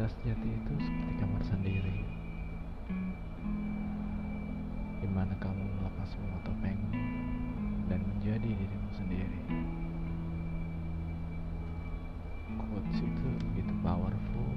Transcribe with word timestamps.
cinta 0.00 0.16
sejati 0.16 0.48
itu 0.48 0.72
seperti 0.80 1.12
kamar 1.20 1.42
sendiri. 1.44 1.96
Di 4.96 5.08
mana 5.12 5.36
kamu 5.36 5.60
melepas 5.60 6.08
semua 6.08 6.40
topengmu 6.40 6.96
dan 7.84 8.00
menjadi 8.08 8.48
dirimu 8.48 8.90
sendiri. 8.96 9.40
Quotes 12.56 12.96
itu 12.96 13.28
begitu 13.52 13.72
powerful 13.84 14.48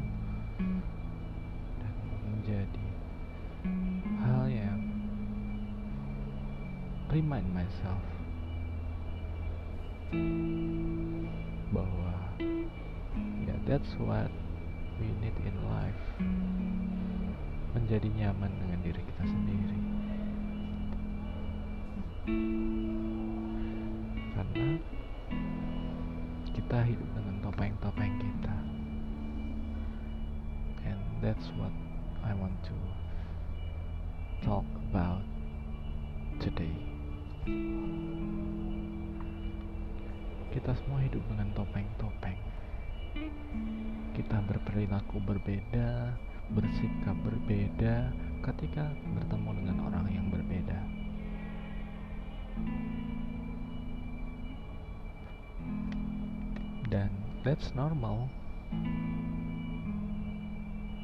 dan 1.76 1.96
menjadi 2.24 2.86
hal 4.24 4.48
yang 4.48 4.80
remind 7.12 7.52
myself 7.52 8.00
bahwa 11.76 12.16
ya 13.44 13.60
that's 13.68 13.92
what 14.00 14.32
we 15.00 15.08
need 15.22 15.34
in 15.42 15.56
life. 15.66 16.04
Menjadi 17.74 18.06
nyaman 18.06 18.52
dengan 18.62 18.80
diri 18.86 19.02
kita 19.02 19.24
sendiri. 19.26 19.80
Karena 24.34 24.68
kita 26.54 26.78
hidup 26.86 27.10
dengan 27.18 27.36
topeng-topeng 27.42 28.14
kita. 28.22 28.56
And 30.86 31.02
that's 31.22 31.50
what 31.58 31.74
I 32.22 32.38
want 32.38 32.58
to 32.70 32.78
talk 34.46 34.68
about 34.94 35.26
today. 36.38 36.78
Kita 40.54 40.72
semua 40.78 41.02
hidup 41.02 41.26
dengan 41.34 41.50
topeng-topeng 41.58 42.33
kita 44.14 44.38
berperilaku 44.46 45.18
berbeda 45.26 46.14
bersikap 46.54 47.18
berbeda 47.26 48.14
ketika 48.46 48.86
bertemu 49.16 49.50
dengan 49.58 49.78
orang 49.90 50.06
yang 50.14 50.28
berbeda. 50.30 50.80
Dan 56.94 57.10
that's 57.42 57.74
normal. 57.74 58.30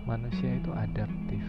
Manusia 0.06 0.62
itu 0.62 0.70
adaptif. 0.70 1.46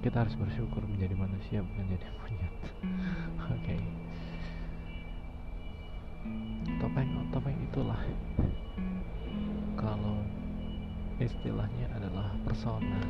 Kita 0.00 0.24
harus 0.24 0.34
bersyukur 0.40 0.80
menjadi 0.88 1.12
manusia 1.12 1.60
bukan 1.60 1.84
jadi 1.92 2.08
monyet. 2.16 2.54
Oke. 3.52 3.76
okay. 3.76 3.80
Topeng 6.82 7.10
topeng 7.32 7.56
itulah. 7.70 8.02
Kalau 9.78 10.20
istilahnya 11.22 11.86
adalah 11.94 12.34
persona. 12.42 13.00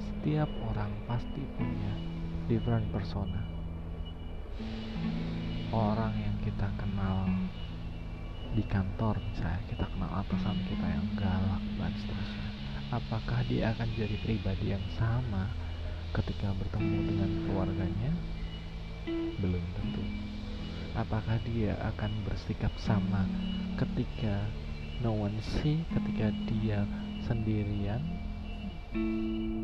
Setiap 0.00 0.48
orang 0.72 0.90
pasti 1.04 1.44
punya 1.60 1.92
different 2.48 2.88
persona. 2.88 3.44
Orang 5.68 6.14
yang 6.16 6.36
kita 6.40 6.68
kenal 6.80 7.28
di 8.54 8.62
kantor 8.70 9.18
misalnya 9.18 9.62
kita 9.66 9.86
kenal 9.90 10.10
atasan 10.22 10.56
kita 10.70 10.86
yang 10.86 11.06
galak 11.18 11.62
dan 11.76 11.92
seterusnya. 11.98 12.48
Apakah 12.94 13.40
dia 13.50 13.74
akan 13.74 13.88
jadi 13.98 14.16
pribadi 14.22 14.66
yang 14.72 14.86
sama 14.94 15.50
ketika 16.14 16.54
bertemu 16.54 16.98
dengan 17.10 17.30
keluarganya? 17.44 18.12
Belum 19.42 19.64
tentu 19.74 20.04
apakah 20.94 21.42
dia 21.42 21.74
akan 21.82 22.10
bersikap 22.22 22.70
sama 22.78 23.26
ketika 23.74 24.46
no 25.02 25.10
one 25.10 25.34
see 25.42 25.82
ketika 25.90 26.30
dia 26.46 26.86
sendirian? 27.26 27.98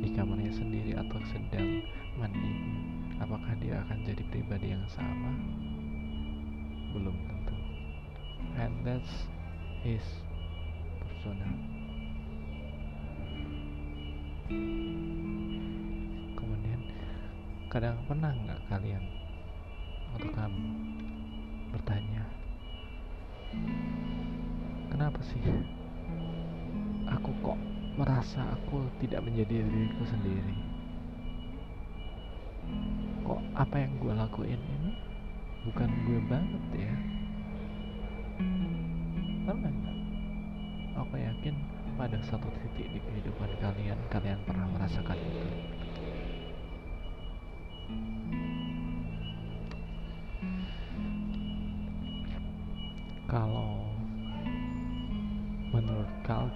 Di 0.02 0.10
kamarnya 0.10 0.50
sendiri 0.50 0.98
atau 0.98 1.22
sedang 1.30 1.86
mandi? 2.18 2.50
Apakah 3.22 3.54
dia 3.62 3.78
akan 3.86 4.02
jadi 4.02 4.22
pribadi 4.26 4.74
yang 4.74 4.82
sama? 4.90 5.30
Belum 6.90 7.14
tentu. 7.14 7.54
And 8.58 8.74
that's 8.82 9.30
his 9.86 10.02
persona. 10.98 11.46
Kemudian 16.34 16.80
kadang 17.70 18.02
pernah 18.10 18.34
nggak 18.34 18.60
kalian 18.66 19.04
atau 20.18 20.30
kamu 20.34 20.79
kenapa 25.00 25.24
sih? 25.24 25.40
Aku 27.08 27.32
kok 27.40 27.56
merasa 27.96 28.44
aku 28.52 28.84
tidak 29.00 29.24
menjadi 29.24 29.64
diriku 29.64 30.04
sendiri? 30.04 30.52
Kok 33.24 33.40
apa 33.56 33.80
yang 33.80 33.96
gue 33.96 34.12
lakuin 34.12 34.60
ini 34.60 34.92
bukan 35.64 35.88
gue 36.04 36.20
banget 36.28 36.64
ya? 36.76 36.94
Pernah 39.48 39.72
nggak? 39.72 39.98
Aku 41.00 41.14
yakin 41.16 41.56
pada 41.96 42.20
satu 42.20 42.52
titik 42.60 42.92
di 42.92 43.00
kehidupan 43.00 43.56
kalian 43.56 43.96
kalian 44.12 44.36
pernah 44.44 44.68
merasakan 44.68 45.16
itu 45.16 45.48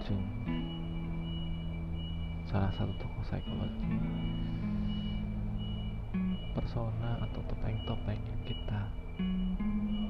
Jung 0.03 0.27
salah 2.45 2.71
satu 2.71 2.91
tokoh 2.99 3.23
psikologi. 3.23 3.95
Persona 6.55 7.19
atau 7.19 7.41
topeng-topeng 7.51 8.15
yang 8.15 8.41
kita 8.47 8.81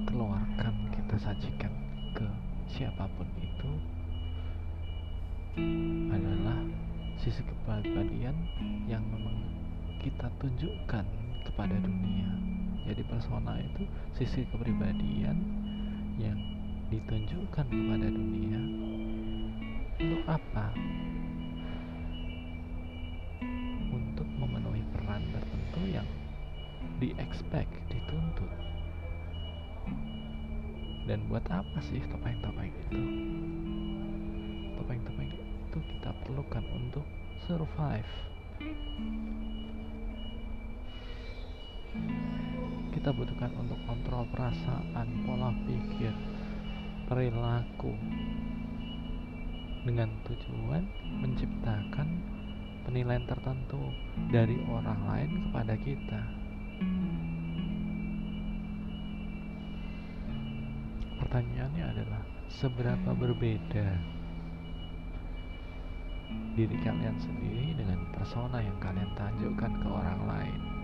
keluarkan 0.06 0.74
kita 0.94 1.16
sajikan 1.18 1.74
ke 2.14 2.26
siapa 2.70 3.10
pun 3.18 3.26
itu 3.42 3.72
adalah 6.14 6.60
sisi 7.18 7.42
kepribadian 7.42 8.36
yang 8.86 9.02
memang 9.10 9.42
kita 10.02 10.30
tunjukkan 10.38 11.06
kepada 11.50 11.76
dunia. 11.82 12.30
Jadi 12.86 13.02
persona 13.10 13.58
itu 13.58 13.90
sisi 14.14 14.46
kepribadian 14.54 15.38
yang 16.22 16.38
ditunjukkan 16.94 17.66
kepada 17.66 18.08
dunia 18.14 18.62
untuk 19.96 20.28
apa? 20.28 20.76
Untuk 23.96 24.28
memenuhi 24.28 24.84
peran 24.92 25.24
tertentu 25.32 25.82
yang 25.88 26.08
di-expect, 27.00 27.72
dituntut. 27.88 28.52
Dan 31.08 31.24
buat 31.32 31.46
apa 31.48 31.80
sih 31.80 32.04
topeng-topeng 32.12 32.76
itu? 32.76 33.02
Topeng-topeng 34.76 35.32
itu 35.32 35.80
kita 35.80 36.12
perlukan 36.28 36.66
untuk 36.76 37.06
survive. 37.48 38.12
Kita 42.92 43.10
butuhkan 43.16 43.54
untuk 43.56 43.80
kontrol 43.88 44.28
perasaan, 44.34 45.08
pola 45.24 45.56
pikir, 45.64 46.12
perilaku 47.08 47.96
dengan 49.86 50.10
tujuan 50.26 50.82
menciptakan 51.22 52.10
penilaian 52.90 53.22
tertentu 53.30 53.94
dari 54.34 54.58
orang 54.66 54.98
lain 55.06 55.32
kepada 55.48 55.74
kita. 55.78 56.22
Pertanyaannya 61.22 61.86
adalah 61.86 62.22
seberapa 62.50 63.14
berbeda 63.14 63.88
diri 66.58 66.78
kalian 66.82 67.18
sendiri 67.22 67.78
dengan 67.78 68.02
persona 68.10 68.66
yang 68.66 68.78
kalian 68.82 69.12
tunjukkan 69.14 69.72
ke 69.86 69.88
orang 69.88 70.22
lain. 70.26 70.75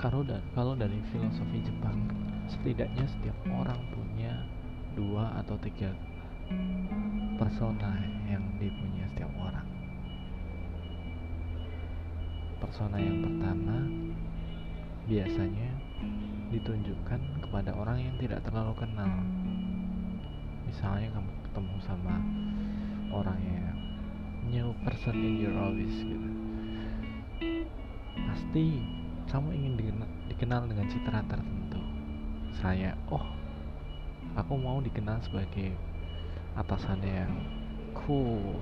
Kalau 0.00 0.24
da 0.24 0.40
kalau 0.56 0.72
dari 0.72 0.96
filosofi 1.12 1.60
Jepang 1.60 2.08
setidaknya 2.48 3.04
setiap 3.04 3.36
orang 3.52 3.76
punya 3.92 4.32
dua 4.96 5.28
atau 5.44 5.60
tiga 5.60 5.92
persona 7.36 8.00
yang 8.24 8.40
dipunya 8.56 9.04
setiap 9.12 9.28
orang. 9.36 9.68
Persona 12.64 12.96
yang 12.96 13.20
pertama 13.20 13.76
biasanya 15.04 15.68
ditunjukkan 16.48 17.20
kepada 17.44 17.76
orang 17.76 18.00
yang 18.00 18.16
tidak 18.16 18.40
terlalu 18.48 18.72
kenal. 18.80 19.12
Misalnya 20.64 21.12
kamu 21.12 21.32
ketemu 21.44 21.76
sama 21.84 22.16
orang 23.12 23.40
yang 23.44 23.76
new 24.48 24.68
person 24.80 25.12
in 25.12 25.44
your 25.44 25.56
office 25.60 25.98
gitu. 26.08 26.30
Pasti 28.16 28.99
kamu 29.30 29.54
ingin 29.54 29.74
dikenal, 30.26 30.66
dengan 30.66 30.90
citra 30.90 31.22
tertentu? 31.30 31.78
Saya 32.50 32.98
oh 33.14 33.22
aku 34.34 34.58
mau 34.58 34.82
dikenal 34.82 35.22
sebagai 35.22 35.70
atasannya 36.58 37.12
yang 37.14 37.34
cool 37.94 38.58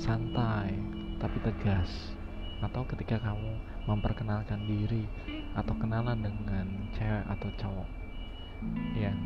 santai 0.00 0.72
tapi 1.20 1.36
tegas. 1.44 2.16
Atau 2.64 2.88
ketika 2.88 3.20
kamu 3.20 3.60
memperkenalkan 3.84 4.64
diri 4.64 5.04
atau 5.52 5.76
kenalan 5.76 6.16
dengan 6.24 6.64
cewek 6.96 7.24
atau 7.28 7.48
cowok 7.60 7.88
yang 8.96 9.16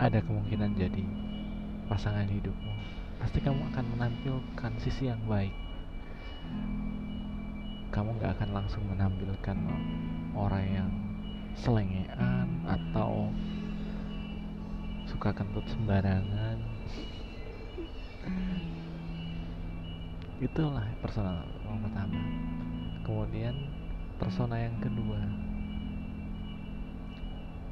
ada 0.00 0.24
kemungkinan 0.24 0.72
jadi 0.72 1.04
pasangan 1.92 2.24
hidupmu 2.24 2.72
pasti 3.20 3.44
kamu 3.44 3.60
akan 3.74 3.84
menampilkan 3.92 4.72
sisi 4.80 5.12
yang 5.12 5.20
baik 5.28 5.52
kamu 7.88 8.20
gak 8.20 8.36
akan 8.36 8.50
langsung 8.52 8.84
menampilkan 8.84 9.58
orang 10.36 10.64
yang 10.68 10.90
selengean 11.56 12.48
atau 12.68 13.32
suka 15.08 15.32
kentut 15.32 15.64
sembarangan. 15.72 16.60
Itulah 20.38 20.86
persona 21.00 21.42
yang 21.66 21.80
pertama. 21.82 22.20
Kemudian 23.02 23.56
persona 24.20 24.56
yang 24.60 24.76
kedua. 24.84 25.18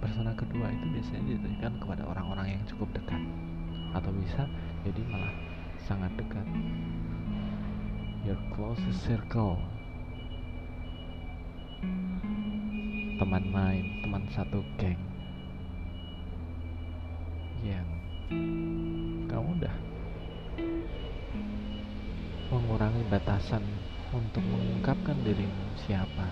Persona 0.00 0.32
kedua 0.32 0.66
itu 0.72 0.86
biasanya 0.96 1.22
ditujukan 1.36 1.72
kepada 1.78 2.02
orang-orang 2.08 2.56
yang 2.58 2.62
cukup 2.64 2.88
dekat 2.96 3.20
atau 3.92 4.10
bisa 4.16 4.48
jadi 4.82 5.00
malah 5.12 5.34
sangat 5.84 6.10
dekat. 6.18 6.46
Your 8.26 8.40
closest 8.50 9.06
circle 9.06 9.75
teman 13.16 13.44
main 13.48 13.84
teman 14.04 14.24
satu 14.32 14.60
geng 14.76 15.00
yang 17.64 17.88
kamu 19.26 19.58
udah 19.58 19.76
mengurangi 22.46 23.02
batasan 23.10 23.62
untuk 24.14 24.40
mengungkapkan 24.46 25.18
dirimu 25.26 25.66
siapa. 25.82 26.30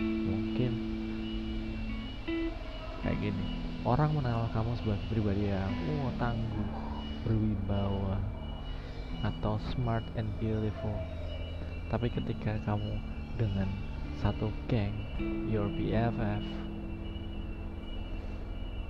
Mungkin 0.00 0.72
kayak 3.04 3.18
gini, 3.20 3.44
orang 3.84 4.16
mengenal 4.16 4.48
kamu 4.56 4.72
sebagai 4.80 5.06
pribadi 5.12 5.52
yang 5.52 5.72
oh, 6.00 6.10
tangguh, 6.16 6.68
berwibawa, 7.28 8.16
atau 9.20 9.60
smart 9.70 10.04
and 10.16 10.28
beautiful. 10.40 10.96
Tapi 11.90 12.06
ketika 12.06 12.54
kamu 12.62 13.02
dengan 13.34 13.66
satu 14.22 14.46
geng, 14.70 14.94
your 15.50 15.66
BFF, 15.66 16.42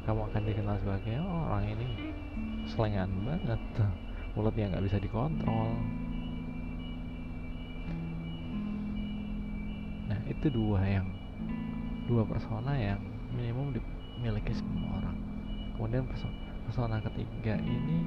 kamu 0.04 0.20
akan 0.28 0.42
dikenal 0.44 0.76
sebagai 0.84 1.16
oh, 1.24 1.48
orang 1.48 1.72
ini. 1.72 1.86
Selengan 2.68 3.08
banget. 3.24 3.60
Mulutnya 4.36 4.68
nggak 4.76 4.84
bisa 4.84 4.98
dikontrol. 5.00 5.72
Nah 10.12 10.20
itu 10.28 10.46
dua 10.52 10.84
yang 10.84 11.08
dua 12.04 12.26
persona 12.28 12.76
yang 12.76 13.00
minimum 13.32 13.72
dimiliki 13.72 14.52
semua 14.52 15.00
orang. 15.00 15.16
Kemudian 15.78 16.04
persona, 16.04 16.36
persona 16.68 16.96
ketiga 17.00 17.56
ini 17.64 18.04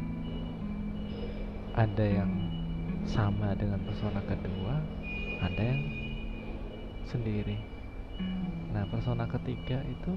ada 1.74 2.06
yang 2.06 2.53
sama 3.04 3.56
dengan 3.56 3.80
persona 3.84 4.20
kedua 4.26 4.80
ada 5.44 5.62
yang 5.62 5.84
sendiri. 7.08 7.60
Nah 8.74 8.88
persona 8.90 9.28
ketiga 9.30 9.84
itu 9.86 10.14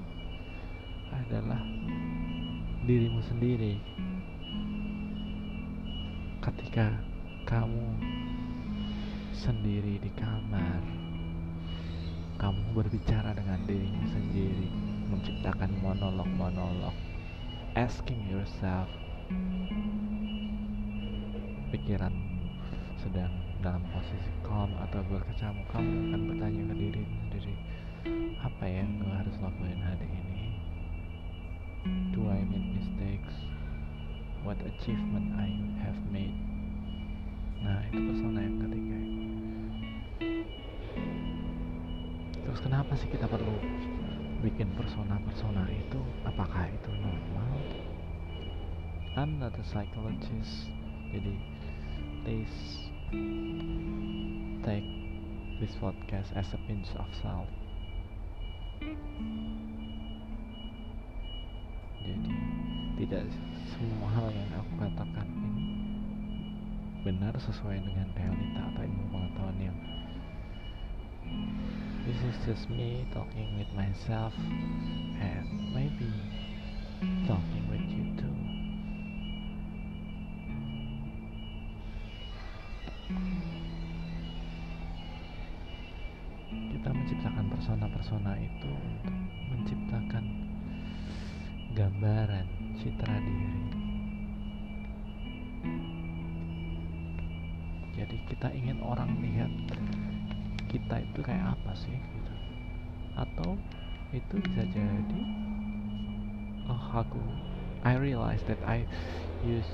adalah 1.13 1.61
dirimu 2.87 3.21
sendiri. 3.23 3.77
Ketika 6.41 6.95
kamu 7.47 7.85
sendiri 9.31 10.01
di 10.01 10.11
kamar 10.17 10.81
kamu 12.37 12.61
berbicara 12.75 13.33
dengan 13.33 13.57
dirimu 13.65 14.03
sendiri 14.09 14.67
menciptakan 15.09 15.71
monolog-monolog 15.79 16.93
asking 17.79 18.19
yourself 18.29 18.89
pikiran 21.71 22.26
sedang 23.07 23.31
dalam 23.63 23.79
posisi 23.95 24.27
calm 24.43 24.67
atau 24.83 24.99
berkecamuk 25.07 25.63
kamu 25.71 26.11
akan 26.11 26.21
bertanya 26.27 26.63
ke 26.67 26.75
diri 26.75 27.03
sendiri 27.07 27.55
apa 28.43 28.67
yang 28.67 28.99
gue 28.99 29.07
harus 29.07 29.31
lakuin 29.39 29.79
hari 29.79 30.11
ini? 30.11 30.59
Do 32.11 32.27
I 32.27 32.43
make 32.43 32.67
mistakes? 32.75 33.31
What 34.43 34.59
achievement 34.59 35.39
I 35.39 35.47
have 35.87 35.95
made? 36.11 36.35
Nah 37.63 37.79
itu 37.87 37.95
persona 37.95 38.43
yang 38.43 38.59
ketiga. 38.59 38.99
Terus 42.43 42.59
kenapa 42.59 42.91
sih 42.99 43.07
kita 43.07 43.31
perlu 43.31 43.55
bikin 44.43 44.67
persona-persona 44.75 45.63
itu? 45.71 45.99
Apakah 46.27 46.67
itu 46.67 46.91
normal? 46.91 47.55
I'm 49.15 49.39
not 49.39 49.55
a 49.55 49.63
psychologist 49.63 50.67
jadi 51.15 51.39
please 52.27 52.91
take 53.11 54.83
this 55.59 55.71
podcast 55.79 56.35
as 56.35 56.47
a 56.53 56.59
pinch 56.67 56.87
of 56.99 57.07
salt. 57.21 57.47
Jadi 62.03 62.35
tidak 62.99 63.23
semua 63.71 64.09
hal 64.11 64.27
yang 64.27 64.51
aku 64.59 64.73
katakan 64.75 65.27
ini 65.31 65.63
benar 67.07 67.31
sesuai 67.39 67.79
dengan 67.79 68.11
realita 68.11 68.61
atau 68.75 68.83
ilmu 68.83 69.05
pengetahuan 69.07 69.57
yang 69.71 69.77
this 72.03 72.19
is 72.27 72.35
just 72.43 72.67
me 72.67 73.07
talking 73.15 73.55
with 73.55 73.71
myself 73.71 74.35
and 75.19 75.47
maybe 75.71 76.11
talking 77.23 77.63
with 77.71 77.83
you 77.87 78.11
too 78.19 78.46
persona-persona 87.67 88.31
itu 88.39 88.71
untuk 88.71 89.11
menciptakan 89.51 90.23
gambaran 91.75 92.47
citra 92.79 93.19
diri. 93.19 93.63
Jadi 97.91 98.15
kita 98.31 98.55
ingin 98.55 98.79
orang 98.79 99.19
lihat 99.19 99.51
kita 100.71 101.03
itu 101.11 101.19
kayak 101.19 101.59
apa 101.59 101.75
sih 101.75 101.91
gitu. 101.91 102.33
Atau 103.19 103.59
itu 104.15 104.39
bisa 104.47 104.63
jadi 104.71 105.21
oh 106.71 107.03
aku 107.03 107.19
I 107.83 107.99
realize 107.99 108.47
that 108.47 108.63
I 108.63 108.87
use 109.43 109.67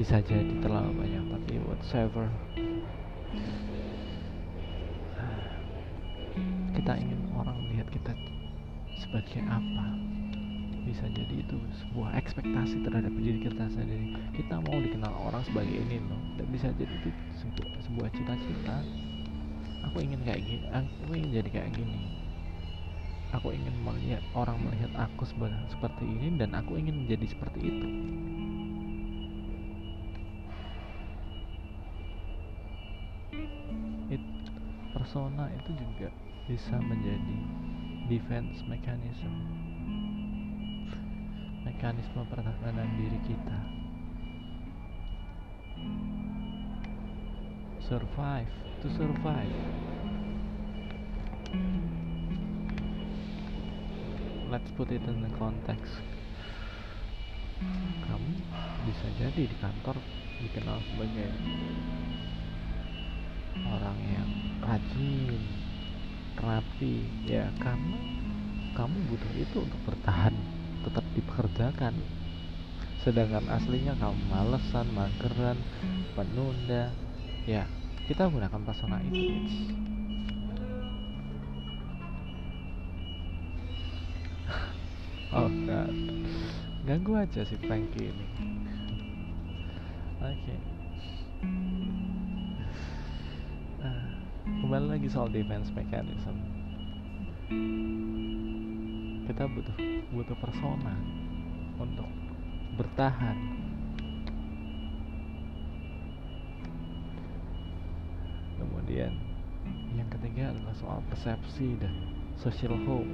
bisa 0.00 0.24
jadi 0.24 0.64
terlalu 0.64 0.96
banyak 0.96 1.28
tapi 1.28 1.60
whatever 1.60 2.32
kita 6.82 6.98
ingin 6.98 7.30
orang 7.38 7.54
lihat 7.70 7.86
kita 7.94 8.10
sebagai 8.98 9.38
apa. 9.46 9.86
Bisa 10.82 11.06
jadi 11.14 11.46
itu 11.46 11.54
sebuah 11.78 12.10
ekspektasi 12.18 12.82
terhadap 12.82 13.14
diri 13.22 13.38
kita 13.38 13.70
sendiri. 13.70 14.18
Kita 14.34 14.58
mau 14.58 14.82
dikenal 14.82 15.14
orang 15.14 15.46
sebagai 15.46 15.78
ini 15.78 16.02
loh. 16.02 16.18
Dan 16.34 16.50
bisa 16.50 16.74
jadi 16.74 16.90
itu 16.90 17.14
sebuah, 17.38 17.70
sebuah 17.86 18.08
cita-cita. 18.18 18.82
Aku 19.86 20.02
ingin 20.02 20.26
kayak 20.26 20.42
gini 20.42 20.66
aku 20.74 21.10
ingin 21.14 21.30
jadi 21.38 21.48
kayak 21.54 21.70
gini. 21.70 21.98
Aku 23.30 23.54
ingin 23.54 23.78
melihat 23.86 24.22
orang 24.34 24.58
melihat 24.58 24.90
aku 25.06 25.22
seperti 25.70 26.02
ini 26.02 26.34
dan 26.34 26.50
aku 26.50 26.82
ingin 26.82 27.06
menjadi 27.06 27.30
seperti 27.30 27.60
itu. 27.62 27.88
It, 34.18 34.22
persona 34.90 35.46
itu 35.54 35.78
juga 35.78 36.10
bisa 36.50 36.74
menjadi 36.74 37.38
defense 38.10 38.66
mechanism. 38.66 39.30
Mekanisme 41.62 42.26
pertahanan 42.26 42.90
diri 42.98 43.20
kita. 43.22 43.58
Survive 47.86 48.50
to 48.82 48.90
survive. 48.98 49.58
Let's 54.50 54.70
put 54.74 54.90
it 54.90 55.02
in 55.06 55.22
the 55.22 55.32
context. 55.38 56.02
Kamu 58.04 58.32
bisa 58.90 59.06
jadi 59.14 59.46
di 59.46 59.56
kantor 59.62 59.96
dikenal 60.42 60.82
sebagai 60.90 61.30
orang 63.62 63.98
yang 64.10 64.30
rajin 64.66 65.61
rapi. 66.38 67.04
Ya 67.28 67.50
karena 67.60 67.98
kamu 68.72 68.96
butuh 69.12 69.32
itu 69.36 69.56
untuk 69.64 69.80
bertahan 69.84 70.32
tetap 70.86 71.04
dipekerjakan. 71.12 71.94
Sedangkan 73.02 73.44
aslinya 73.50 73.98
kamu 73.98 74.18
malesan 74.30 74.86
mageran 74.94 75.58
penunda 76.14 76.94
ya 77.42 77.66
kita 78.06 78.30
gunakan 78.30 78.62
persona 78.62 79.02
itu 79.02 79.34
oh 85.34 85.48
god 85.66 85.90
ganggu 86.82 87.12
aja 87.14 87.46
si 87.46 87.54
Frankie 87.62 88.10
ini. 88.10 88.26
Oke. 90.22 90.34
okay. 90.38 90.58
Kembali 94.72 94.88
lagi 94.88 95.08
soal 95.12 95.28
defense 95.28 95.68
mechanism. 95.76 96.32
Kita 99.28 99.44
butuh 99.44 99.76
butuh 100.16 100.32
persona 100.40 100.96
untuk 101.76 102.08
bertahan. 102.80 103.36
Kemudian 108.56 109.12
yang 109.92 110.08
ketiga 110.08 110.56
adalah 110.56 110.72
soal 110.80 111.04
persepsi 111.12 111.76
dan 111.76 111.92
social 112.40 112.72
hope. 112.88 113.12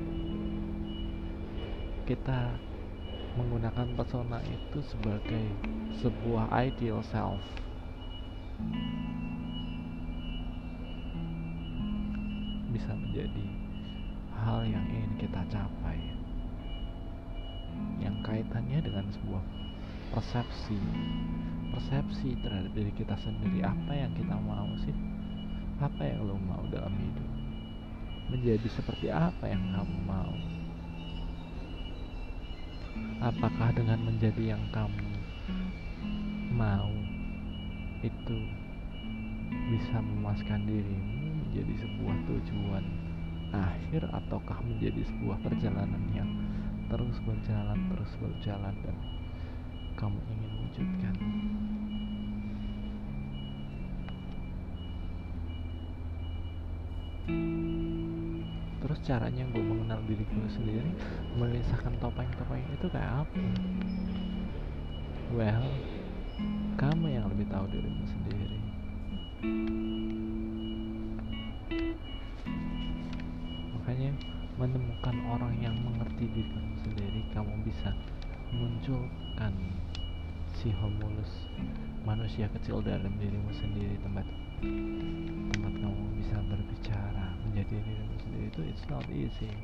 Kita 2.07 2.55
menggunakan 3.35 3.99
persona 3.99 4.39
itu 4.47 4.79
sebagai 4.87 5.51
sebuah 6.07 6.55
ideal 6.55 7.03
self 7.03 7.43
bisa 12.79 12.95
menjadi 12.95 13.47
hal 14.39 14.63
yang 14.63 14.87
ingin 14.87 15.19
kita 15.19 15.43
capai. 15.51 15.99
Yang 17.99 18.23
kaitannya 18.23 18.79
dengan 18.79 19.11
sebuah 19.11 19.43
persepsi. 20.15 20.79
Persepsi 21.75 22.39
terhadap 22.39 22.71
diri 22.79 22.95
kita 22.95 23.19
sendiri. 23.19 23.67
Apa 23.67 23.99
yang 23.99 24.15
kita 24.15 24.39
mau 24.39 24.71
sih? 24.87 24.95
Apa 25.83 26.07
yang 26.07 26.23
lo 26.31 26.39
mau 26.39 26.63
dalam 26.71 26.95
hidup? 26.95 27.31
Menjadi 28.31 28.69
seperti 28.71 29.11
apa 29.11 29.51
yang 29.51 29.75
kamu 29.75 29.99
mau? 30.07 30.35
Apakah 33.19 33.75
dengan 33.75 34.07
menjadi 34.07 34.55
yang 34.55 34.63
kamu 34.71 35.03
mau 36.55 36.95
itu 38.07 38.39
bisa 39.67 39.99
memuaskan 39.99 40.63
dirimu 40.63 41.18
menjadi 41.49 41.81
sebuah 41.81 42.17
tujuan 42.29 42.85
akhir 43.57 44.05
ataukah 44.13 44.61
menjadi 44.61 45.01
sebuah 45.09 45.41
perjalanan 45.41 46.05
yang 46.13 46.29
terus 46.93 47.17
berjalan 47.25 47.81
terus 47.89 48.13
berjalan 48.21 48.75
dan 48.85 48.97
kamu 49.97 50.21
ingin 50.29 50.53
wujudkan? 50.61 51.15
Terus 58.79 58.99
caranya 59.09 59.45
gue 59.49 59.65
mengenal 59.65 60.05
diri 60.05 60.29
gue 60.29 60.49
sendiri 60.53 60.93
melisahkan 61.41 61.97
topeng-topeng 61.97 62.61
itu 62.77 62.87
kayak 62.93 63.25
apa? 63.25 63.41
Well 65.33 65.65
kamu 66.77 67.09
yang 67.09 67.25
lebih 67.33 67.49
tahu 67.49 67.65
dirimu 67.73 68.05
sendiri 68.05 68.61
menemukan 74.59 75.15
orang 75.31 75.55
yang 75.63 75.79
mengerti 75.87 76.27
diri 76.35 76.51
kamu 76.51 76.75
sendiri 76.83 77.21
kamu 77.31 77.55
bisa 77.63 77.95
munculkan 78.51 79.55
si 80.59 80.75
homulus 80.75 81.47
manusia 82.03 82.51
kecil 82.51 82.83
dalam 82.83 83.15
dirimu 83.23 83.55
sendiri 83.55 83.95
tempat 84.03 84.27
tempat 85.55 85.75
kamu 85.79 86.03
bisa 86.19 86.37
berbicara 86.51 87.39
menjadi 87.47 87.79
dirimu 87.79 88.17
sendiri. 88.19 88.45
Itu 88.51 88.61
it's 88.67 88.83
not 88.91 89.07
easy 89.15 89.55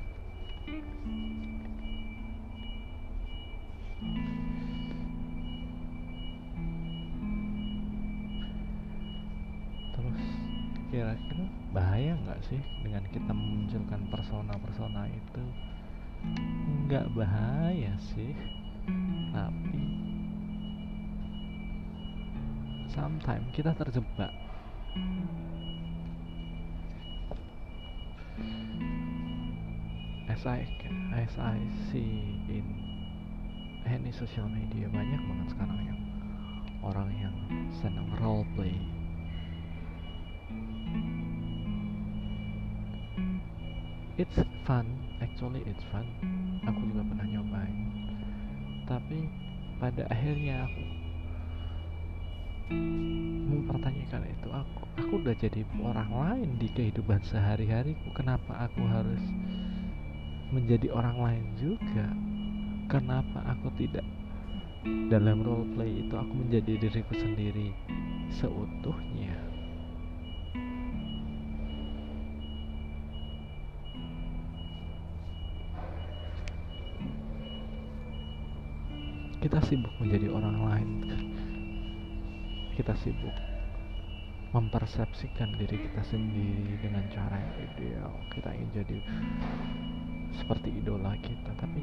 kira-kira 10.95 11.43
bahaya 11.75 12.15
nggak 12.23 12.39
sih 12.47 12.63
dengan 12.87 13.03
kita 13.11 13.35
memunculkan 13.35 14.07
persona-persona 14.15 15.11
itu? 15.11 15.43
Nggak 16.87 17.11
bahaya 17.19 17.99
sih 18.15 18.31
tapi 19.35 19.83
sometimes 22.95 23.51
kita 23.51 23.75
terjebak. 23.75 24.31
As 30.31 30.47
I 30.47 30.63
as 31.19 31.35
I 31.43 31.59
see 31.91 32.39
in 32.47 32.67
any 33.83 34.15
social 34.15 34.47
media 34.47 34.87
banyak 34.95 35.19
banget 35.19 35.49
sekarang 35.59 35.81
yang 35.91 36.01
orang 36.87 37.11
yang 37.19 37.35
senang 37.83 38.07
role 38.23 38.47
play 38.55 38.94
it's 44.15 44.39
fun. 44.63 44.87
Actually 45.19 45.67
it's 45.67 45.83
fun. 45.91 46.07
Aku 46.67 46.81
juga 46.91 47.03
pernah 47.03 47.27
nyobain. 47.27 47.79
Tapi 48.87 49.27
pada 49.83 50.07
akhirnya 50.07 50.71
aku 50.71 50.83
mempertanyakan 53.45 54.25
itu 54.25 54.49
aku 54.49 54.81
aku 54.97 55.13
udah 55.21 55.37
jadi 55.37 55.61
orang 55.83 56.11
lain 56.11 56.49
di 56.63 56.69
kehidupan 56.71 57.21
sehari-hariku. 57.27 58.15
Kenapa 58.15 58.71
aku 58.71 58.83
harus 58.87 59.21
menjadi 60.55 60.95
orang 60.95 61.19
lain 61.19 61.45
juga? 61.59 62.07
Kenapa 62.87 63.43
aku 63.51 63.73
tidak 63.81 64.05
dalam 65.09 65.41
role 65.41 65.65
play 65.75 66.05
itu 66.05 66.15
aku 66.15 66.33
menjadi 66.45 66.77
diriku 66.77 67.17
sendiri 67.17 67.73
seutuhnya 68.29 69.44
kita 79.45 79.61
sibuk 79.69 79.93
menjadi 80.01 80.33
orang 80.33 80.57
lain 80.65 80.91
kita 82.81 82.97
sibuk 82.97 83.37
mempersepsikan 84.57 85.53
diri 85.59 85.77
kita 85.85 86.03
sendiri 86.07 86.79
dengan 86.79 87.03
cara 87.11 87.35
yang 87.35 87.59
ideal. 87.75 88.15
Kita 88.31 88.55
ingin 88.55 88.71
jadi 88.71 88.99
seperti 90.31 90.71
idola 90.79 91.11
kita 91.19 91.51
tapi 91.59 91.83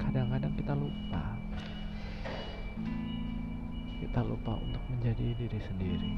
kadang-kadang 0.00 0.56
kita 0.56 0.72
lupa. 0.72 1.36
Kita 4.00 4.20
lupa 4.24 4.56
untuk 4.56 4.80
menjadi 4.88 5.36
diri 5.36 5.60
sendiri. 5.60 6.12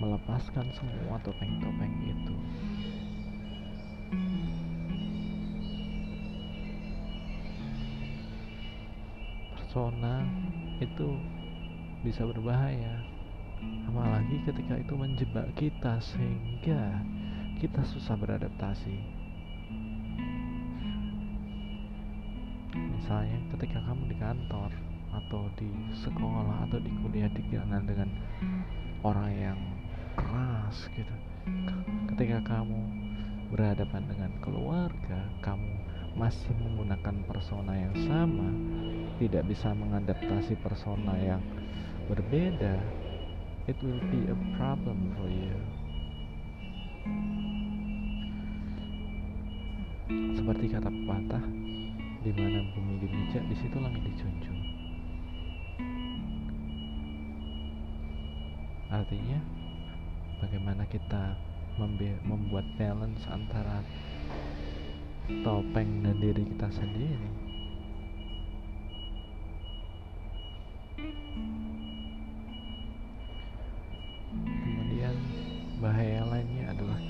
Melepaskan 0.00 0.72
semua 0.72 1.20
topeng-topeng 1.20 1.92
itu 2.08 2.36
persona 9.72 10.20
itu 10.84 11.16
bisa 12.04 12.28
berbahaya. 12.28 12.92
Apalagi 13.88 14.44
ketika 14.44 14.76
itu 14.76 14.92
menjebak 14.92 15.48
kita 15.56 15.96
sehingga 15.96 17.00
kita 17.56 17.80
susah 17.80 18.12
beradaptasi. 18.20 18.92
Misalnya 22.76 23.40
ketika 23.56 23.80
kamu 23.88 24.12
di 24.12 24.16
kantor 24.20 24.76
atau 25.08 25.48
di 25.56 25.72
sekolah 26.04 26.68
atau 26.68 26.76
di 26.76 26.92
kuliah 27.00 27.32
dikenal 27.32 27.80
dengan 27.88 28.12
orang 29.08 29.32
yang 29.32 29.60
keras 30.20 30.84
gitu. 30.92 31.16
Ketika 32.12 32.44
kamu 32.44 32.76
berhadapan 33.48 34.04
dengan 34.04 34.36
keluarga 34.44 35.32
kamu 35.40 35.91
masih 36.12 36.52
menggunakan 36.60 37.16
persona 37.24 37.72
yang 37.72 37.94
sama 38.04 38.48
tidak 39.16 39.48
bisa 39.48 39.72
mengadaptasi 39.72 40.56
persona 40.60 41.16
yang 41.16 41.40
berbeda 42.10 42.76
it 43.70 43.78
will 43.82 44.02
be 44.10 44.26
a 44.26 44.36
problem 44.58 45.14
for 45.14 45.30
you. 45.30 45.54
Seperti 50.34 50.66
kata 50.66 50.90
pepatah 50.90 51.44
di 52.26 52.30
mana 52.34 52.66
bumi 52.74 52.98
dimijak 52.98 53.46
di 53.46 53.54
situ 53.54 53.76
langit 53.78 54.02
dijunjung. 54.02 54.60
Artinya 58.90 59.38
bagaimana 60.42 60.82
kita 60.90 61.38
membuat 62.26 62.66
balance 62.76 63.24
antara 63.30 63.80
topeng 65.40 66.04
dan 66.04 66.16
diri 66.20 66.44
kita 66.44 66.68
sendiri. 66.68 67.28
Kemudian 74.36 75.16
bahaya 75.80 76.28
lainnya 76.28 76.76
adalah 76.76 77.00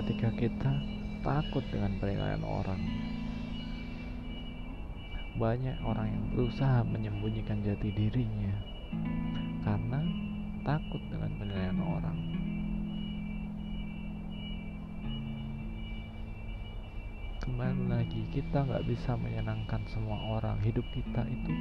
ketika 0.00 0.28
kita 0.34 0.72
takut 1.20 1.64
dengan 1.68 1.92
penilaian 2.00 2.42
orang. 2.42 2.80
Banyak 5.36 5.76
orang 5.84 6.08
yang 6.08 6.24
berusaha 6.32 6.80
menyembunyikan 6.88 7.60
jati 7.64 7.92
dirinya 7.92 8.56
karena 9.60 10.00
takut 10.64 11.00
dengan 11.12 11.19
kembali 17.40 17.88
lagi 17.88 18.20
kita 18.36 18.68
nggak 18.68 18.84
bisa 18.84 19.16
menyenangkan 19.16 19.80
semua 19.88 20.20
orang. 20.36 20.60
Hidup 20.60 20.84
kita 20.92 21.24
itu 21.24 21.52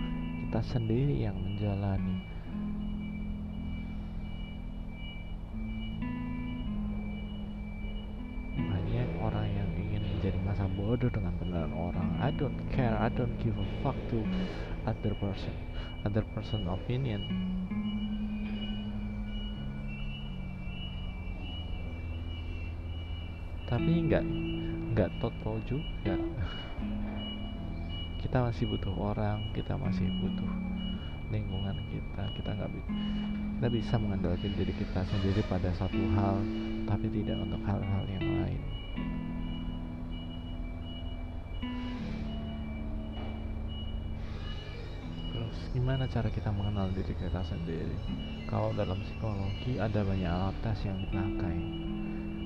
kita 0.44 0.60
sendiri 0.60 1.24
yang 1.24 1.40
menjalani. 1.40 2.20
Banyak 8.60 9.10
orang 9.24 9.48
yang 9.48 9.70
ingin 9.80 10.04
menjadi 10.04 10.40
masa 10.44 10.68
bodoh 10.68 11.08
dengan 11.08 11.32
penilaian 11.40 11.72
orang. 11.72 12.12
I 12.20 12.36
don't 12.36 12.60
care 12.76 13.00
I 13.00 13.08
don't 13.08 13.40
give 13.40 13.56
a 13.56 13.68
fuck 13.80 13.96
to 14.12 14.20
other 14.84 15.16
person 15.16 15.56
other 16.04 16.28
person 16.36 16.68
opinion. 16.68 17.24
Tapi 23.64 24.12
nggak 24.12 24.26
nggak 25.00 25.16
total 25.24 25.56
juga. 25.64 26.12
Kita 28.20 28.52
masih 28.52 28.68
butuh 28.68 28.92
orang 29.00 29.48
kita 29.56 29.80
masih 29.80 30.12
butuh 30.20 30.52
lingkungan 31.32 31.72
kita. 31.88 32.28
Kita 32.36 32.52
nggak 32.52 32.72
kita 33.56 33.68
bisa 33.72 33.96
mengandalkan 33.96 34.52
diri 34.60 34.76
kita 34.76 35.00
sendiri 35.08 35.40
pada 35.48 35.72
satu 35.80 35.96
hal 36.20 36.44
tapi 36.84 37.08
tidak 37.16 37.40
untuk 37.40 37.64
hal-hal 37.64 38.04
yang 38.12 38.28
lain. 38.44 38.62
Terus 45.32 45.58
gimana 45.72 46.04
cara 46.12 46.28
kita 46.28 46.52
mengenal 46.52 46.92
diri 46.92 47.16
kita 47.16 47.40
sendiri? 47.48 47.96
Kalau 48.52 48.76
dalam 48.76 49.00
psikologi 49.00 49.80
ada 49.80 50.04
banyak 50.04 50.28
alat 50.28 50.60
tes 50.60 50.84
yang 50.84 51.00
dipakai. 51.08 51.56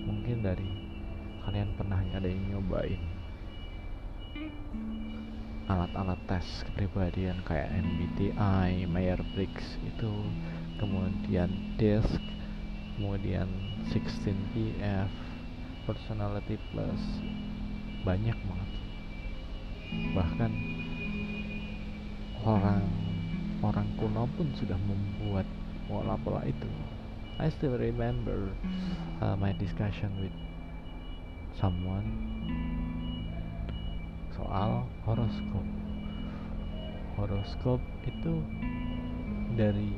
Mungkin 0.05 0.45
dari 0.45 0.82
kalian 1.43 1.69
pernah 1.75 1.99
ada 1.99 2.27
yang 2.27 2.43
nyobain 2.57 3.01
alat-alat 5.67 6.19
tes 6.27 6.43
kepribadian 6.67 7.39
kayak 7.47 7.71
MBTI, 7.71 8.83
Myers-Briggs 8.83 9.79
itu 9.87 10.11
kemudian 10.75 11.47
DISC 11.79 12.19
kemudian 12.99 13.47
16PF 13.89 15.09
Personality 15.87 16.59
Plus 16.71 17.03
banyak 18.03 18.35
banget. 18.35 18.71
Bahkan 20.13 20.51
orang 22.43 22.83
orang 23.63 23.87
kuno 23.95 24.27
pun 24.35 24.47
sudah 24.59 24.75
membuat 24.83 25.47
pola-pola 25.87 26.43
itu. 26.43 26.67
I 27.39 27.49
still 27.49 27.79
remember 27.79 28.51
uh, 29.23 29.35
my 29.39 29.55
discussion 29.57 30.11
with 30.21 30.35
someone. 31.57 32.07
Soal 34.33 34.85
horoskop. 35.05 35.65
Horoskop 37.19 37.79
itu 38.05 38.33
dari 39.53 39.93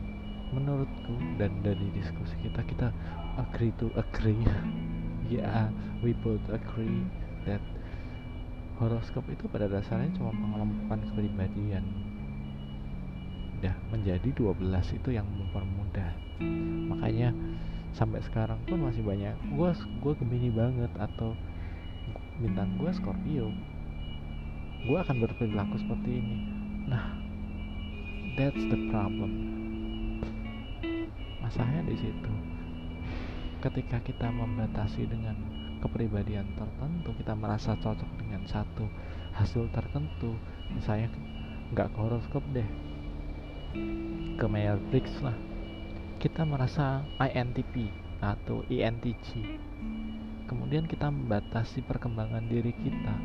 menurutku 0.52 1.15
dan 1.39 1.52
dari 1.63 1.88
diskusi 1.96 2.36
kita 2.44 2.62
kita 2.68 2.88
agree 3.39 3.72
to 3.80 3.91
agree. 3.96 4.39
Yeah 5.26 5.74
we 6.06 6.13
both 6.22 6.46
agree 6.54 7.02
that 7.50 7.58
horoskop 8.78 9.26
itu 9.32 9.50
pada 9.50 9.65
dasarnya 9.65 10.13
cuma 10.13 10.30
mengelompokkan 10.30 11.02
kepribadian. 11.10 11.82
Udah 13.58 13.74
menjadi 13.89 14.30
12 14.38 14.62
itu 14.94 15.10
yang 15.10 15.26
mempermudah. 15.26 16.13
Makanya 16.94 17.34
sampai 17.95 18.19
sekarang 18.27 18.60
pun 18.67 18.84
masih 18.84 19.01
banyak. 19.01 19.34
Gue 19.55 19.71
gue 19.73 20.13
gemini 20.19 20.51
banget 20.51 20.91
atau 20.99 21.31
bintang 22.36 22.75
gue 22.75 22.91
Scorpio 22.91 23.47
gue 24.86 24.97
akan 24.99 25.17
berperilaku 25.23 25.81
seperti 25.81 26.21
ini. 26.21 26.38
Nah 26.91 27.15
that's 28.36 28.63
the 28.67 28.79
problem. 28.91 29.31
Masalahnya 31.41 31.88
di 31.88 31.97
situ 31.97 32.34
ketika 33.65 33.97
kita 34.05 34.29
membatasi 34.29 35.10
dengan 35.10 35.34
kepribadian 35.81 36.45
tertentu 36.53 37.17
kita 37.17 37.34
merasa 37.34 37.73
cocok 37.81 38.12
dengan 38.21 38.45
satu 38.45 38.86
hasil 39.34 39.73
tertentu 39.73 40.38
misalnya 40.69 41.10
nggak 41.73 41.89
ke 41.89 41.97
horoskop 41.97 42.45
deh 42.53 42.67
ke 44.38 44.45
Briggs 44.93 45.17
lah 45.25 45.34
kita 46.17 46.47
merasa 46.47 47.04
INTP 47.19 47.91
atau 48.23 48.63
INTJ 48.71 49.60
kemudian 50.45 50.86
kita 50.86 51.10
membatasi 51.10 51.82
perkembangan 51.86 52.45
diri 52.45 52.73
kita. 52.73 53.15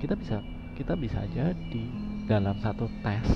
Kita 0.00 0.16
bisa 0.16 0.40
kita 0.76 0.96
bisa 0.96 1.20
jadi 1.28 1.84
dalam 2.24 2.56
satu 2.64 2.88
tes. 3.04 3.28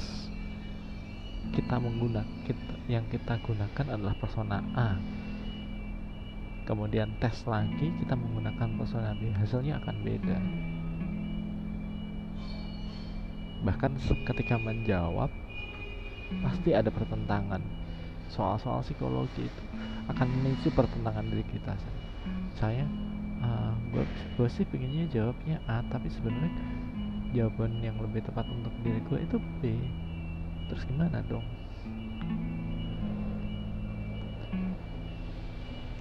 Kita 1.53 1.77
menggunakan 1.77 2.49
kita, 2.49 2.75
yang 2.89 3.05
kita 3.13 3.37
gunakan 3.45 3.87
adalah 3.95 4.17
persona 4.17 4.65
A. 4.75 4.97
Kemudian 6.65 7.13
tes 7.21 7.45
lagi 7.45 7.93
kita 8.01 8.17
menggunakan 8.17 8.81
persona 8.81 9.13
B. 9.13 9.29
Hasilnya 9.37 9.77
akan 9.85 9.97
beda. 10.01 10.39
Bahkan 13.65 13.93
ketika 14.33 14.57
menjawab 14.57 15.29
pasti 16.41 16.73
ada 16.73 16.89
pertentangan 16.89 17.61
soal-soal 18.33 18.81
psikologi 18.85 19.47
itu 19.47 19.63
akan 20.09 20.27
memicu 20.29 20.69
pertentangan 20.73 21.25
diri 21.29 21.45
kita 21.49 21.77
saya 22.55 22.87
uh, 23.45 23.75
gue 24.35 24.49
sih 24.51 24.67
pengennya 24.67 25.07
jawabnya 25.13 25.63
A 25.69 25.85
tapi 25.87 26.11
sebenarnya 26.11 26.51
jawaban 27.35 27.83
yang 27.83 27.99
lebih 27.99 28.23
tepat 28.23 28.47
untuk 28.47 28.71
diri 28.87 29.03
gue 29.11 29.19
itu 29.27 29.37
B. 29.59 29.75
Terus 30.71 30.87
gimana 30.87 31.19
dong? 31.27 31.43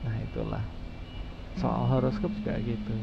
Nah 0.06 0.16
itulah. 0.22 0.64
Soal 1.58 1.90
horoskop 1.90 2.30
juga 2.38 2.62
gitu. 2.62 2.96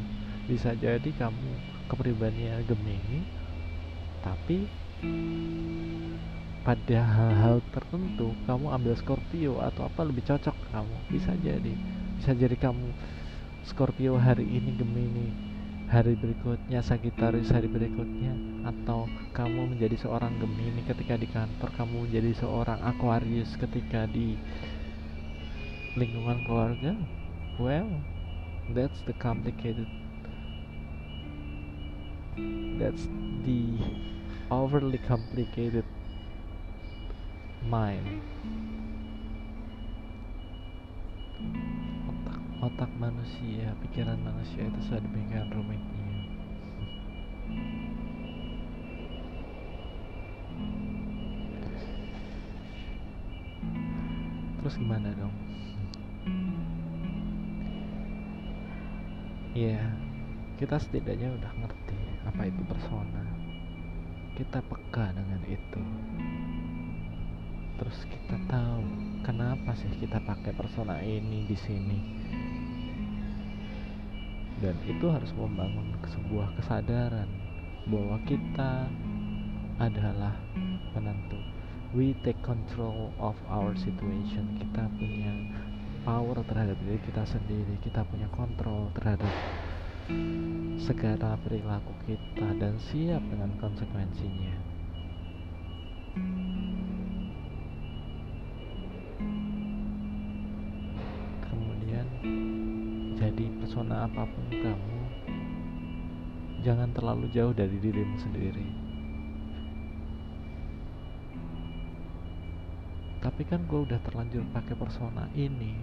Bisa 0.47 0.71
jadi 0.79 1.11
kamu 1.19 1.51
kepribadiannya 1.91 2.63
Gemini 2.63 3.19
tapi 4.23 4.69
pada 6.61 7.01
hal-hal 7.01 7.57
tertentu 7.73 8.37
kamu 8.45 8.69
ambil 8.69 8.93
Scorpio 8.93 9.57
atau 9.65 9.89
apa 9.89 10.05
lebih 10.05 10.21
cocok 10.21 10.53
kamu. 10.69 10.95
Bisa 11.09 11.33
jadi. 11.41 11.73
Bisa 12.21 12.37
jadi 12.37 12.53
kamu 12.53 12.93
Scorpio 13.65 14.17
hari 14.21 14.45
ini 14.45 14.77
Gemini 14.77 15.27
hari 15.89 16.15
berikutnya 16.15 16.85
Sagittarius 16.85 17.49
hari 17.49 17.65
berikutnya. 17.65 18.37
Atau 18.69 19.09
kamu 19.33 19.73
menjadi 19.73 19.97
seorang 19.97 20.37
Gemini 20.37 20.85
ketika 20.85 21.17
di 21.17 21.25
kantor. 21.25 21.69
Kamu 21.73 22.05
menjadi 22.05 22.31
seorang 22.37 22.77
Aquarius 22.85 23.57
ketika 23.57 24.05
di 24.05 24.37
lingkungan 25.97 26.45
keluarga. 26.45 26.93
Well 27.57 27.89
that's 28.77 29.01
the 29.09 29.17
complicated 29.17 29.89
that's 32.77 33.09
the 33.43 33.81
overly 34.53 35.01
complicated 35.03 35.83
mind. 37.65 38.07
Otak 42.09 42.39
otak 42.61 42.91
manusia 42.97 43.73
pikiran 43.85 44.17
manusia 44.21 44.65
itu 44.65 44.81
sedemikian 44.89 45.49
rumitnya. 45.53 46.09
Terus 54.61 54.75
gimana 54.77 55.09
dong? 55.17 55.33
Ya 59.53 59.81
kita 60.57 60.77
setidaknya 60.81 61.33
udah 61.37 61.51
ngerti 61.61 61.99
apa 62.25 62.41
itu 62.49 62.61
persona. 62.65 63.25
Kita 64.33 64.63
peka 64.65 65.13
dengan 65.13 65.41
itu 65.45 65.83
terus 67.81 68.05
kita 68.05 68.37
tahu 68.45 68.85
kenapa 69.25 69.73
sih 69.73 69.89
kita 69.97 70.21
pakai 70.21 70.53
persona 70.53 71.01
ini 71.01 71.49
di 71.49 71.57
sini. 71.57 71.97
Dan 74.61 74.77
itu 74.85 75.09
harus 75.09 75.33
membangun 75.33 75.97
sebuah 76.05 76.53
kesadaran 76.61 77.25
bahwa 77.89 78.21
kita 78.29 78.85
adalah 79.81 80.37
penentu. 80.93 81.41
We 81.97 82.13
take 82.21 82.37
control 82.45 83.09
of 83.17 83.33
our 83.49 83.73
situation. 83.73 84.61
Kita 84.61 84.85
punya 85.01 85.33
power 86.05 86.37
terhadap 86.45 86.77
diri 86.85 87.01
kita 87.01 87.25
sendiri. 87.25 87.81
Kita 87.81 88.05
punya 88.05 88.29
kontrol 88.29 88.93
terhadap 88.93 89.33
segala 90.77 91.33
perilaku 91.41 91.97
kita 92.05 92.45
dan 92.61 92.77
siap 92.77 93.25
dengan 93.25 93.49
konsekuensinya 93.57 94.71
kemudian 101.47 102.07
jadi 103.19 103.45
persona 103.59 104.07
apa 104.07 104.23
pun 104.25 104.45
kamu 104.49 105.01
jangan 106.61 106.93
terlalu 106.93 107.25
jauh 107.33 107.53
dari 107.57 107.73
dirimu 107.81 108.17
sendiri. 108.21 108.67
Tapi 113.21 113.41
kan 113.45 113.65
gue 113.65 113.85
udah 113.85 114.01
terlanjur 114.01 114.45
pakai 114.53 114.77
persona 114.77 115.29
ini. 115.33 115.73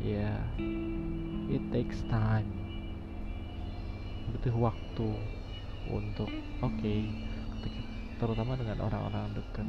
Ya 0.00 0.36
yeah, 0.36 1.52
it 1.52 1.64
takes 1.72 2.04
time. 2.08 2.48
Butuh 4.32 4.56
waktu 4.56 5.08
untuk 5.88 6.28
oke 6.60 6.76
okay, 6.76 7.08
terutama 8.16 8.56
dengan 8.56 8.80
orang-orang 8.84 9.32
dekat 9.36 9.68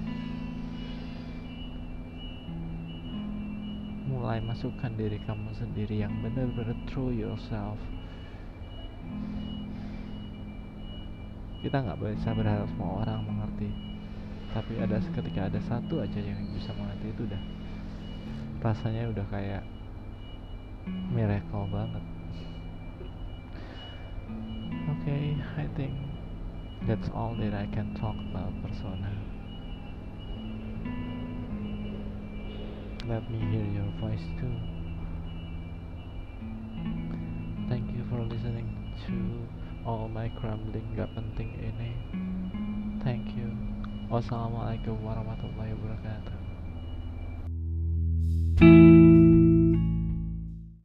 mulai 4.17 4.41
masukkan 4.41 4.89
diri 4.97 5.21
kamu 5.29 5.53
sendiri 5.53 6.01
yang 6.01 6.09
benar-benar 6.25 6.73
true 6.89 7.13
yourself. 7.13 7.77
Kita 11.61 11.85
nggak 11.85 12.01
bisa 12.01 12.33
berharap 12.33 12.65
semua 12.73 13.05
orang 13.05 13.21
mengerti. 13.29 13.69
Tapi 14.57 14.81
ada 14.81 14.97
ketika 14.97 15.45
ada 15.45 15.61
satu 15.69 16.01
aja 16.01 16.17
yang 16.17 16.41
bisa 16.49 16.73
mengerti 16.73 17.13
itu 17.13 17.21
udah. 17.29 17.43
Rasanya 18.65 19.13
udah 19.13 19.25
kayak 19.29 19.61
miracle 21.13 21.69
banget. 21.69 22.03
Okay 24.97 25.37
I 25.61 25.69
think 25.77 25.93
that's 26.89 27.05
all 27.13 27.37
that 27.37 27.53
I 27.53 27.69
can 27.69 27.93
talk 27.93 28.17
about 28.33 28.49
persona 28.65 29.36
let 33.07 33.23
me 33.31 33.39
hear 33.39 33.63
your 33.63 33.87
voice 34.03 34.25
too. 34.37 34.51
Thank 37.69 37.95
you 37.95 38.03
for 38.09 38.19
listening 38.19 38.67
to 39.07 39.47
all 39.87 40.11
my 40.11 40.27
crumbling 40.35 40.83
gak 40.91 41.07
penting 41.15 41.55
ini. 41.55 41.95
Thank 43.07 43.31
you. 43.31 43.47
Wassalamualaikum 44.11 44.99
warahmatullahi 44.99 45.71
wabarakatuh. 45.71 46.46